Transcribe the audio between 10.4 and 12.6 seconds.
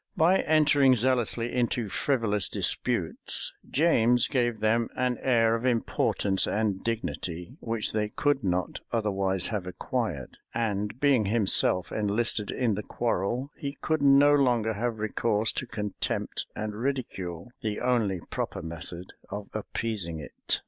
and being himself enlisted